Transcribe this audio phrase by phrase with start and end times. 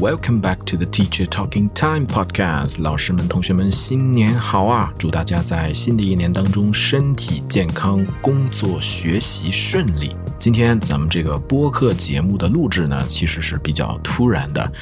[0.00, 2.82] Welcome back to the Teacher Talking Time podcast。
[2.82, 4.92] 老师们、同学们，新年好啊！
[4.98, 10.14] 祝大家在新的一年当中身体健康，工作学习顺利。
[10.38, 14.72] 今天咱们这个播客节目的录制呢，其实是比较突然的。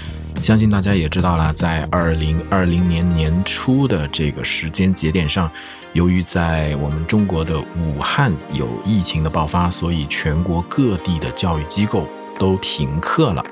[0.42, 5.50] 相信大家也知道了，在二零二零年年初的这个时间节点上，
[5.92, 12.08] 由于在我们中国的武汉有疫情的爆发，所以全国各地的教育机构
[12.38, 13.44] 都停课了。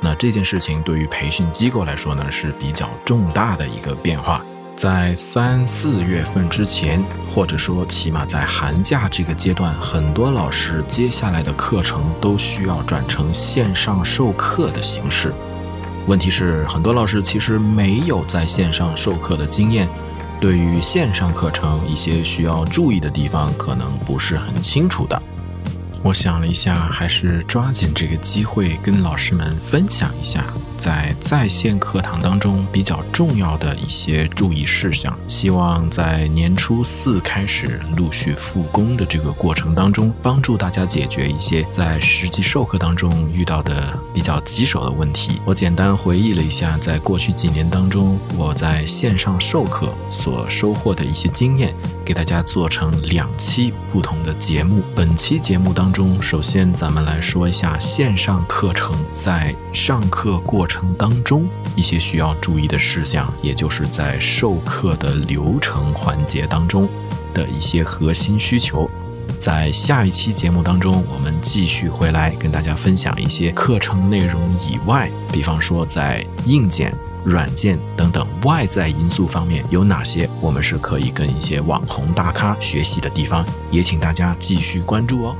[0.00, 4.44] 那这件事情对于培训机构来说呢，是比较重大的一个变化。
[4.76, 15.32] 在三四月份之前，或者说起码在寒假这个阶段，很多老师接下来的课程都需要转成线上授课的形式。
[16.06, 19.88] 问题是，很多老师其实没有在线上授课的经验，
[20.40, 25.22] 对于线上课程一些需要注意的地方，可能不是很清楚的。
[26.04, 30.44] 我想了一下，还是抓紧这个机会跟老师们分享一下。
[30.76, 45.40] 在在线课堂当中比较重要的一些注意事项，希望在年初四开始陆续复工的这个过程当中，帮助大家解决一些在实际授课当中遇到的比较棘手的问题。
[45.46, 54.82] 我简单回忆了一下，在过去几年当中，我在线上授课所收获的一些经验，给大家做成两期不同的节目。
[54.94, 60.66] 本期节目当中，首先咱们来说一下线上课程在上课过。
[60.66, 66.88] 程当中一些需要注意的事项，也就是在授课的流程环节当中
[67.32, 68.90] 的一些核心需求。
[69.38, 76.92] 在下一期节目当中，我们继续回来跟大家分享一些课程内容以外，比方说在硬件、
[77.24, 85.36] 软件等等外在因素方面有哪些我们是可以跟一些网红大咖学习的地方，也请大家继续关注哦。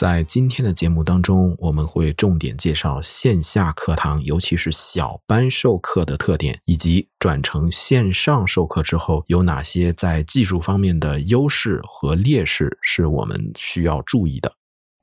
[0.00, 14.54] 在今天的节目当中，我们会重点介绍线下课堂，尤其是小班授课的特点，以及转成线上授课之后有哪些在技术方面的优势和劣势是我们需要注意的。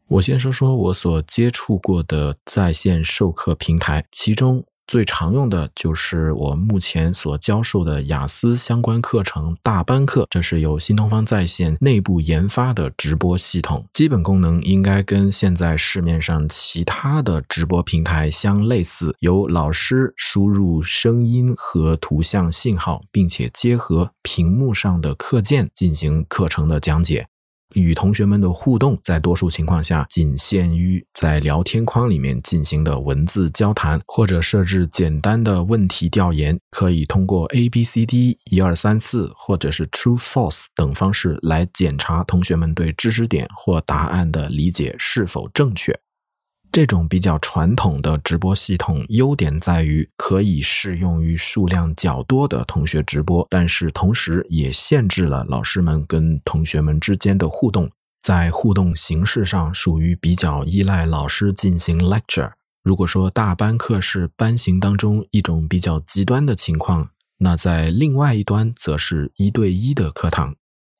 [0.07, 4.65] 我先说说我所接触过的在线授课平台，其中。
[4.87, 27.27] 最常用的就是我目前所教授的雅思相关课程大班课，这是由新东方在线内部研发的直播系统，基本功能应该跟现在市面上其他的直播平台相类似，由老师输入声音和图像信号，并且结合屏幕上的课件进行课程的讲解。
[27.73, 45.99] 与同学们的互动，在多数情况下仅限于在聊天框里面进行的文字交谈，或者设置简单的问题调研，可以通过 A B C D 一二三四，或者是 True False 等方式来检查同学们对知识点或答案的理解是否正确。
[46.71, 57.89] 这种比较传统的直播系统，优点在于可以适用于数量较多的同学直播，但是同时也限制了老师们跟同学们之间的互动。
[58.21, 62.51] 在互动形式上，属于比较依赖老师进行 lecture。
[62.83, 70.55] 如果说大班课是班型当中一种比较极端的情况，那在另外一端则是一对一的课堂。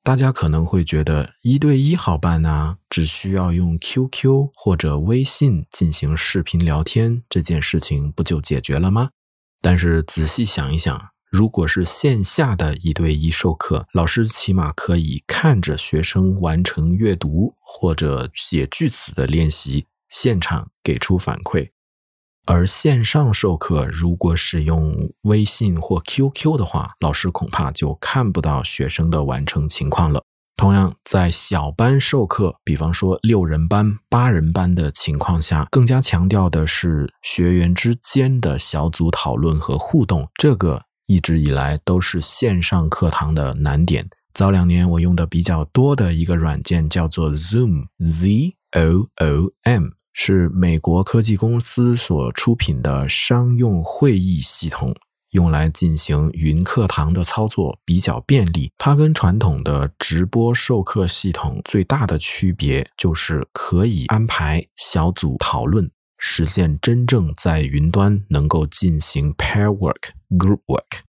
[0.08, 9.10] 大家可能会觉得一对一好办呐，只需要用 QQ 或者微信进行视频聊天，这件事情不就解决了吗？
[9.60, 10.98] 但是仔细想一想，
[11.30, 21.68] 如果是线下的一对一授课，老师起码可以看着学生完成阅读或者写句子的练习，现场给出反馈。
[22.50, 30.22] 而线上授课，如果使用微信或 QQ 的话，老师恐怕就看不到学生的完成情况了。
[30.56, 40.26] 同样，在小班授课，比方说六人班、八人班的情况下，更加强调的是学员之间的小组讨论和互动。
[40.32, 44.08] 这个一直以来都是线上课堂的难点。
[44.32, 49.97] 早两年我用的比较多的一个软件叫做 Zoom，Z O O M。
[50.20, 54.92] 是美国科技公司所出品的商用会议系统，
[55.30, 58.72] 用来进行云课堂的操作比较便利。
[58.76, 65.88] 它跟传统的直播授课系统最大的区别就是可以安排小组讨论，
[66.18, 71.07] 实现真正在云端能够进行 pair work、group work。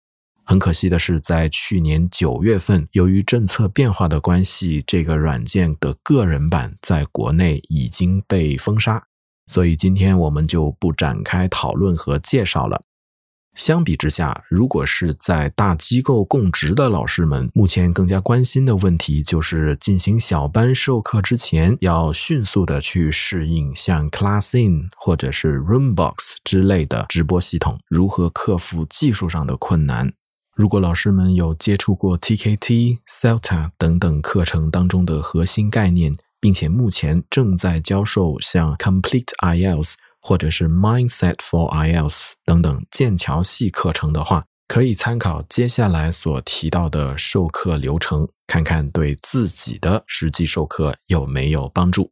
[0.53, 9.03] 很可惜的是，在去年九月份，由于政策变化的关系，这个软件的个人版在国内已经被封杀，
[9.47, 12.83] 所以今天我们就不展开讨论和介绍了。
[13.55, 30.13] 相比之下，如果是在大机构供职的老师们，目前更加关心的问题就是进行小班授课之前，要迅速的去适应像 Classin 或者是 Roombox 之类的直播系统，如何克服技术上的困难。
[30.55, 52.11] 如果老师们有接触过 TKT、Celta 等等课程当中的核心概念，并且目前正在教授像 Complete IELTS 或者是 Mindset for IELTS 等等剑桥系课程的话，可以参考接下来所提到的授课流程，看看对自己的实际授课有没有帮助。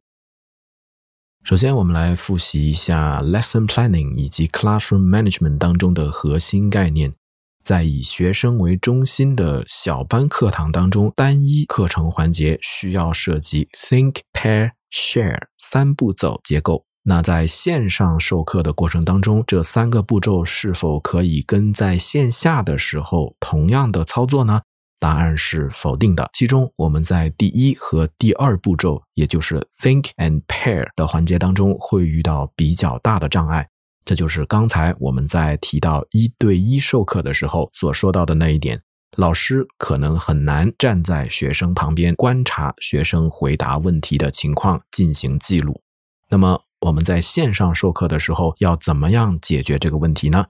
[1.44, 7.14] 首先，我们来复习一下 Lesson Planning 以及 Classroom Management 当中的核心概念。
[7.64, 16.84] 在以学生为中心的小班课堂当中，单一课程环节需要涉及 think, pair, share 三步骤结构。
[17.04, 24.60] 那在线上授课的过程当中，这三个步骤是否可以跟在线下的时候同样的操作呢？
[25.00, 26.30] 答案是否定的。
[26.32, 33.71] 其中，我们在第一和第二步骤，也就是 think and pair 的环节当中，会遇到比较大的障碍。
[34.04, 38.82] 这就是刚才我们在提到一对一授课的时候所说到的那一点，
[39.16, 45.82] 老师可能很难站在学生旁边观察学生回答问题的情况进行记录。
[46.28, 50.46] 那么我们在线上授课的时候要怎么样解决这个问题呢？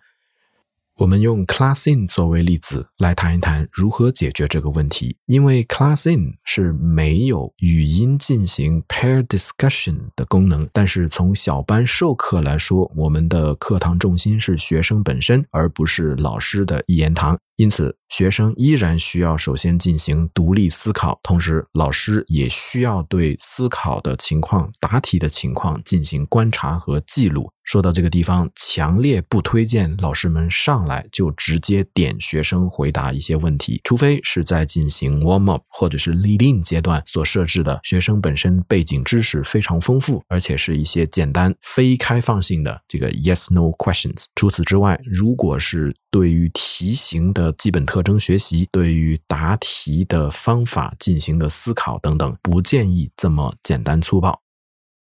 [1.02, 5.16] 我们用 Classin 作为例子来谈一谈如何解决这个问题。
[5.26, 17.36] 因为 Classin 是没有语音进行 pair discussion 的功能，但是从小班授课来说，我们的课堂重心是学生本身，而不是老师的一言堂。
[17.62, 27.52] 因此，学生依然需要首先进行独立思考，同时老师也需要对思考的情况、答题的情况进行观察和记录。
[27.62, 44.24] 说到这个地方，强烈不推荐老师们上来就直接点学生回答一些问题，除非是在进行 warm up 或者是 lead in 阶段所设置的，学生本身背景知识非常丰富，而且是一些简单非开放性的这个 yes no questions。
[44.34, 54.42] 除此之外，如果是对于题型的基本特征学习，对于答题的方法进行的思考等等，不建议这么简单粗暴。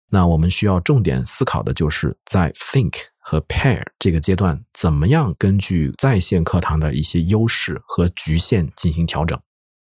[0.10, 9.40] 那我们需要重点思考的就是在 think 和 pair 这个阶段，怎么样根据在线课堂的一些优势和局限进行调整。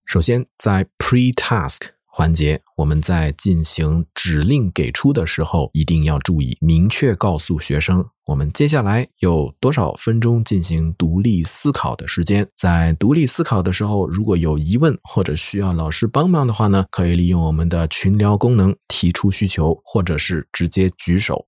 [0.06, 1.99] 首先，在 pre-task。
[2.20, 12.46] 环节，我们在进行指令给出的时候，一定要注意明确告诉学生，我们接下来有多少分钟进行独立思考的时间。
[12.58, 21.46] 在独立思考的时候，如果有疑问或者需要老师帮忙的话呢，可以利用我们的群聊功能提出需求，或者是直接举手。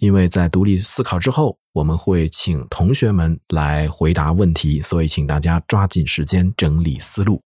[0.00, 7.42] 因为在独立思考之后，我们会请同学们来回答问题，所以请大家抓紧时间整理思路。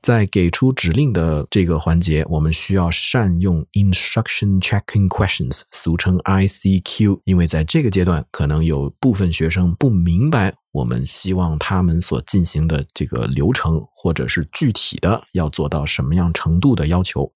[0.00, 7.20] 在给出指令的这个环节，我们需要善用 instruction checking questions，俗称 ICQ。
[7.24, 17.32] 因为在这个阶段，可能有部分学生不明白我们希望他们所进行的这个流程，或者是具体的要做到什么样程度的要求。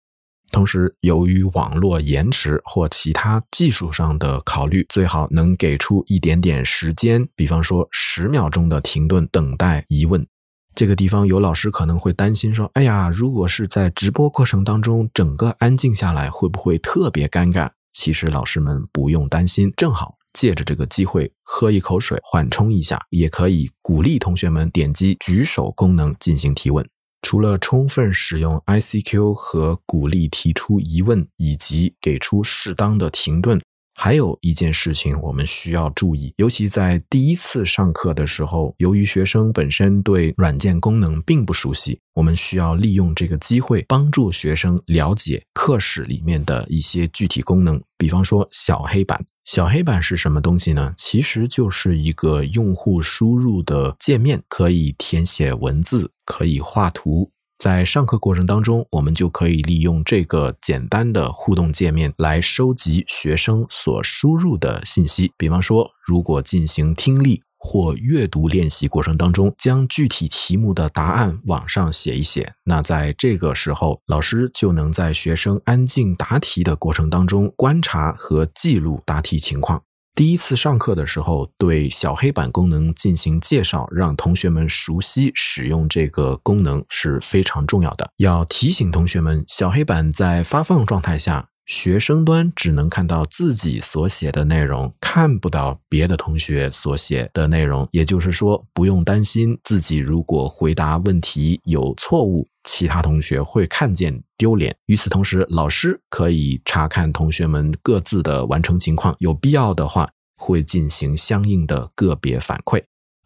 [0.52, 10.26] 同时，由于网络延迟或其他技术上的考虑，最好能给出一点点时间，比方说十秒钟的停顿，等待疑问。
[10.74, 26.88] 这个地方有老师可能会担心说：“哎呀，如果是在直播过程当中，整个安静下来，会不会特别尴尬？”其实老师们不用担心，正好借着这个机会喝一口水，缓冲一下，也可以鼓励同学们点击举手功能进行提问。
[27.20, 33.60] 除了充分使用 ICQ 和鼓励提出疑问，以及给出适当的停顿。
[34.04, 47.80] 还有一件事情我们需要注意，尤其在第一次上课的时候，由于学生本身对软件功能并不熟悉，我们需要利用这个机会帮助学生了解课室里面的一些具体功能。
[47.96, 50.92] 比方说小黑板，小黑板是什么东西呢？
[50.96, 57.30] 其实就是一个用户输入的界面，可以填写文字，可以画图。
[57.62, 65.32] 在上课过程当中，我们就可以利用这个简单的互动界面来收集学生所输入的信息。
[65.36, 79.80] 比方说，如果进行听力或阅读练习过程当中，将具体题目的答案往上写一写，那在这个时候，老师就能在学生安静答题的过程当中观察和记录答题情况。
[80.14, 88.10] 第一次上课的时候，对小黑板功能进行介绍，让同学们熟悉使用这个功能是非常重要的。
[88.18, 97.88] 要提醒同学们，小黑板在发放状态下，学生端只能看到自己所写的内容，看不到别的同学所写的内容。
[97.92, 102.46] 也就是说，不用担心自己如果回答问题有错误。
[102.64, 104.76] 其他同学会看见丢脸。
[104.84, 112.82] 与此同时，老师可以查看同学们各自的完成情况，有必要的话会进行相应的个别反馈。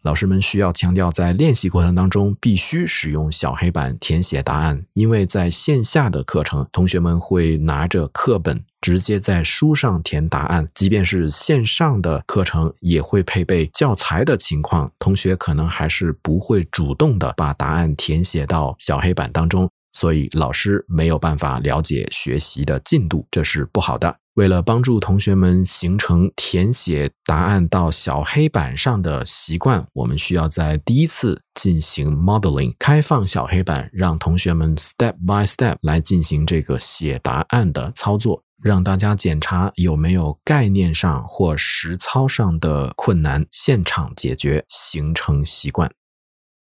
[0.07, 24.15] 老师们需要强调，在练习过程当中必须使用小黑板填写答案，因为在线下的课程，同学们会拿着课本直接在书上填答案；即便是线上的课程，也会配备教材的情况，同学可能还是不会主动的把答案填写到小黑板当中，所以老师没有办法了解学习的进度，这是不好的。
[24.37, 45.91] 为了帮助同学们形成填写答案到小黑板上的习惯，我们需要在第一次进行 modeling，开放小黑板，让同学们 step by step 来进行这个写答案的操作，让大家检查有没有概念上或实操上的困难，现场解决，形成习惯。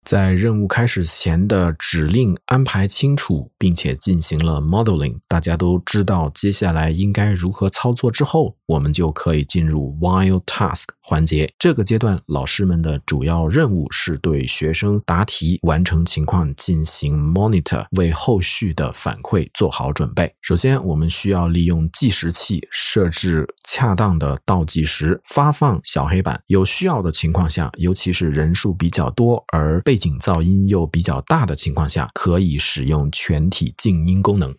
[0.09, 11.53] 在任务开始前的指令安排清楚，并且进行了 modeling，大家都知道接下来应该如何操作之后，我们就可以进入 while task 环节。
[11.59, 20.35] 这个阶段，老师们的主要任务是对学生答题完成情况进行 monitor，为后续的反馈做好准备。
[20.41, 26.41] 首先，我们需要利用计时器设置恰当的倒计时，发放小黑板。
[26.47, 34.55] 有需要的情况下，尤其是人数比较多而被景噪音又比较大的情况下，可以使用全体静音功能。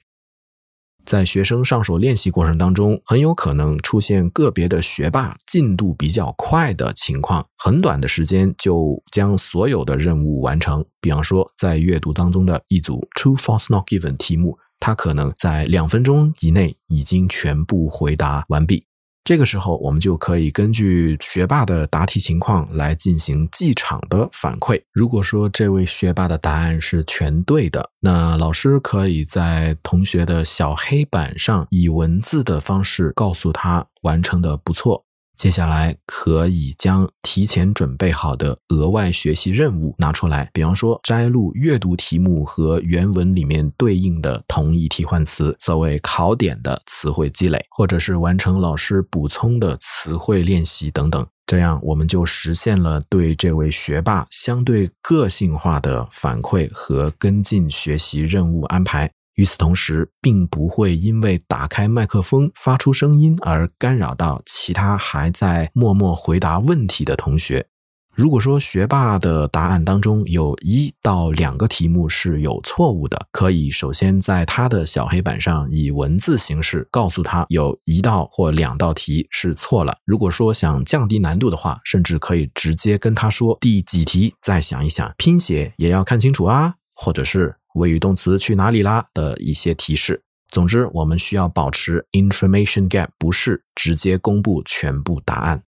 [1.06, 10.86] 在学生上手练习过程当中，很有可能出现个别的学霸进度比较快的情况，很短的时间就将所有的任务完成。
[11.02, 18.89] 比方说，在阅读当中的一组 True False Not Given 题目，他可能在两分钟以内已经全部回答完毕。
[19.30, 24.82] 这个时候，我们就可以根据学霸的答题情况来进行记场的反馈。
[24.92, 35.06] 如果说这位学霸的答案是全对的，那老师可以在同学的小黑板上以文字的方式告诉他完成的不错。
[35.40, 51.26] 接下来可以将提前准备好的额外学习任务拿出来，比方说摘录阅读题目和原文里面对应的同义替换词，作为考点的词汇积累，或者是完成老师补充的词汇练习等等。
[51.46, 59.10] 这样我们就实现了对这位学霸相对个性化的反馈和跟进学习任务安排。
[59.40, 67.66] 与此同时，并不会因为打开麦克风发出声音而干扰到其他还在默默回答问题的同学。
[68.14, 80.00] 如果说学霸的答案当中有一到两个题目是有错误的，可以首先在他的小黑板上以文字形式告诉他有一道或两道题是错了。
[80.04, 87.56] 如果说想降低难度的话，甚至可以直接跟他说第几题再想一想，拼写也要看清楚啊，或者是。
[87.76, 90.24] 谓语动词去哪里啦的一些提示。
[90.52, 95.64] 总之，我们需要保持 information gap，不是直接公布全部答案。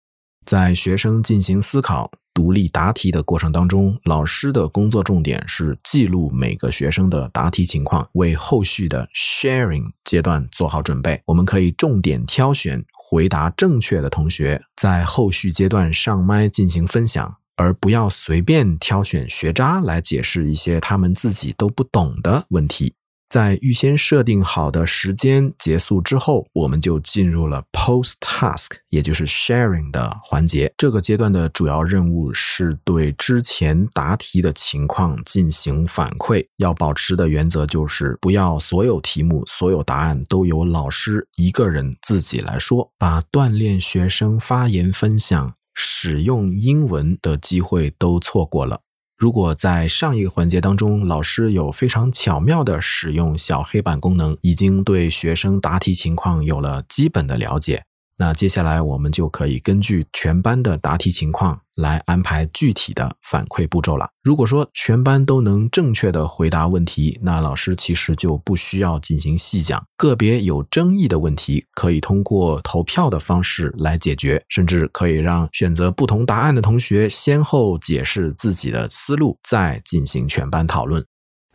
[0.45, 11.21] 在学生进行思考、独立答题的过程当中，老师的工作重点是记录每个学生的答题情况，为后续的 sharing 阶段做好准备。
[11.25, 17.37] 我们可以重点挑选回答正确的同学，在后续阶段上麦进行分享。
[17.57, 22.95] 而不要随便挑选学渣来解释一些他们自己都不懂的问题。
[23.29, 30.73] 在预先设定好的时间结束之后，我们就进入了 post task，也就是 sharing 的环节。
[30.79, 36.47] 这个阶段的主要任务是对之前答题的情况进行反馈。
[36.59, 45.53] 要保持的原则就是，不要所有题目、所有答案都由老师一个人自己来说，把锻炼学生发言分享。
[45.77, 48.81] 使用英文的机会都错过了。
[49.17, 57.85] 如果在上一个环节当中，老师有非常巧妙的使用小黑板功能，已经对学生答题情况有了基本的了解。
[58.19, 64.09] 那接下来我们就可以根据全班的答题情况来安排具体的反馈步骤了。
[64.23, 69.85] 如果说全班都能正确的回答问题，那老师其实就不需要进行细讲。
[69.97, 81.05] 个别有争议的问题，可以通过投票的方式来解决，甚至可以让选择不同答案的同学先后解释自己的思路，再进行全班讨论。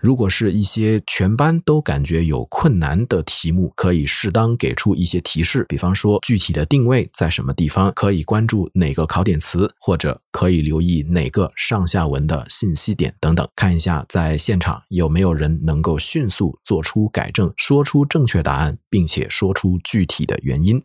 [0.01, 13.47] 如果是一些全班都感觉有困难的题目，可以适当给出一些提示，比方说具体的定位在什么地方，可以关注哪个考点词，或者可以留意哪个上下文的信息点等等。
[13.55, 20.81] 看一下在现场有没有人能够迅速做出改正，说出正确答案，并且说出具体的原因。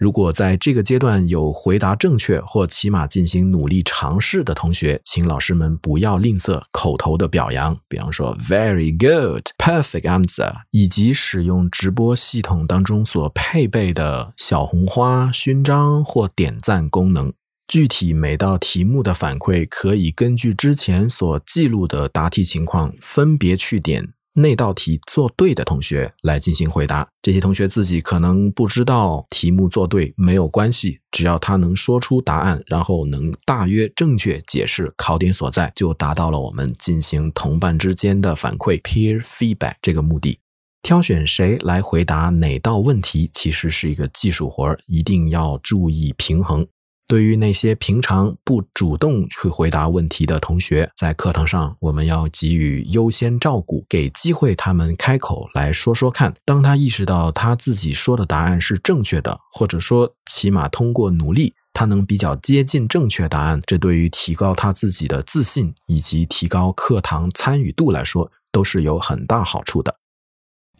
[0.00, 17.30] 如果在这个阶段有回答正确或起码进行努力尝试的同学，请老师们不要吝啬口头的表扬，比方说 “very good”、“perfect answer”，以及使用直播系统当中所配备的小红花、勋章或点赞功能。
[17.68, 24.14] 具体每道题目的反馈，可以根据之前所记录的答题情况，分别去点。
[24.34, 27.08] 那道题做对的同学来进行回答。
[27.20, 40.38] 这些同学自己可能不知道题目做对没有关系，只要他能说出答案，然后能大约正确解释考点所在，就达到了我们进行同伴之间的反馈 （peer feedback） 这个目的。
[40.82, 46.66] 挑选谁来回答哪道问题，其实是一个技术活儿，一定要注意平衡。
[47.10, 56.32] 对于那些平常不主动去回答问题的同学，在课堂上我们要给予优先照顾，给机会他们开口来说说看。
[56.44, 69.96] 当他意识到他自己说的答案是正确的，或者说起码通过努力他能比较接近正确答案，这对于提高他自己的自信以及提高课堂参与度来说都是有很大好处的。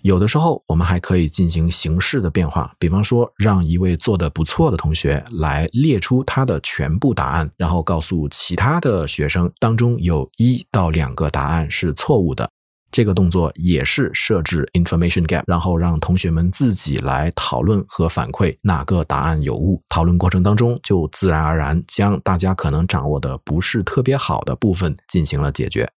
[0.02, 12.48] 有的时候，我们还可以进行形式的变化，比方说，让一位做的不错的同学来列出他的全部答案，然后告诉其他的学生当中有一到两个答案是错误的。
[12.90, 19.80] 这个动作也是设置 information gap，然后让同学们自己来讨论和反馈哪个答案有误。
[19.88, 25.88] 讨论过程当中，就自然而然将大家可能掌握的不是特别好的部分进行了解决。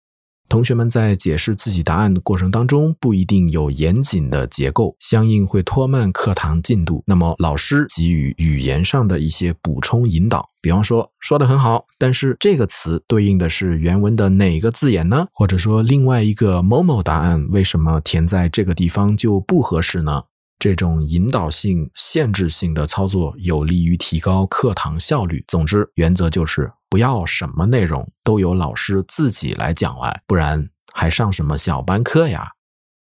[0.52, 7.02] 同学们在解释自己答案的过程当中，不一定有严谨的结构，相应会拖慢课堂进度。
[7.06, 15.26] 那么，老师给予语言上的一些补充引导，比方说说的很好，但是这个词对应的是原文的哪个字眼呢？
[15.32, 20.24] 或者说另外一个某某答案为什么填在这个地方就不合适呢？
[20.62, 25.44] 这种引导性、限制性的操作有利于提高课堂效率。
[25.48, 32.52] 总之，原则就是不要什么内容都由老师自己来讲完，不然还上什么小班课呀？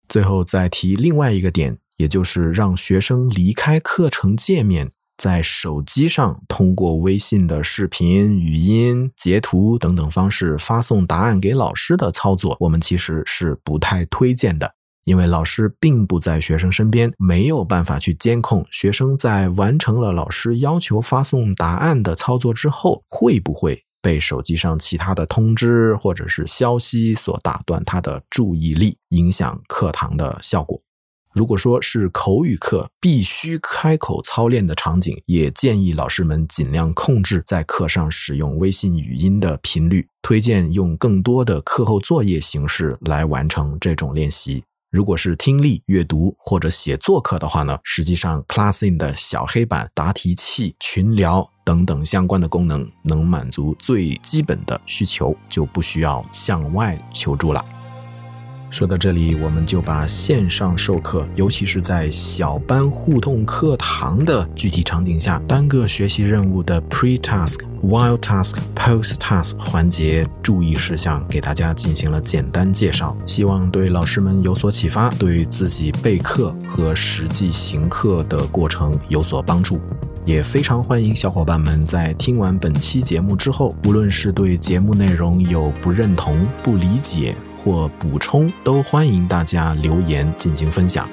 [0.09, 14.73] 最后再提另外一个点，也就是让学生离开课程界面，在手机上通过微信的视频、语音、截图等等方式发送答案给老师的操作，我们其实是不太推荐的。
[15.05, 30.79] 因为老师并不在学生身边，没有办法去监控学生在完成了老师要求发送答案的操作之后，会不会被手机上其他的通知或者是消息所打断他的注意力，影响课堂的效果。
[31.33, 44.63] 如果说是口语课必须开口操练的场景，也建议老师们尽量控制在课上使用微信语音的频率，推荐用更多的课后作业形式来完成这种练习。
[44.93, 57.65] 如果是听力、阅读或者写作课的话呢，实际上 Classin 的小黑板、答题器、群聊等等相关的功能，能满足最基本的需求，就不需要向外求助了。
[58.73, 79.79] 说到这里，我们就把线上授课，尤其是在小班互动课堂的具体场景下，单个学习任务的 pre-task、while task、post task 环节注意事项给大家进行了简单介绍，希望对老师们有所启发，对自己备课和实际行课的过程有所帮助。
[80.25, 87.35] 也非常欢迎小伙伴们在听完本期节目之后，无论是对节目内容有不认同、不理解。
[87.63, 91.07] 或补充都欢迎大家留言进行分享，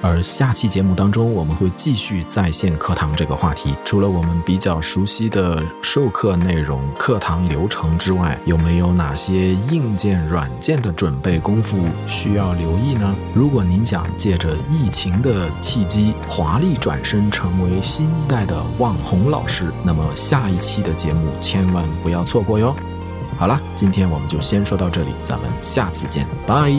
[0.00, 3.74] 而下期节目当中我们会继续在线课堂这个话题。
[3.84, 13.14] 除了我们比较熟悉的授课内容、课堂流程之外，有没有哪些硬件、软件的准备功夫需要留意呢？
[13.32, 22.74] 如果您想借着疫情的契机，华丽转身成为新一代的网红老师，那么下一期的节目千万不要错过哟。
[23.38, 26.70] 好了，今天我们就先说到这里，咱们下次见，拜。